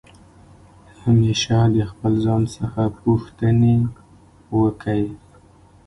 [1.01, 3.77] همېشه د خپل ځان څخه پوښتني
[4.59, 5.03] وکئ!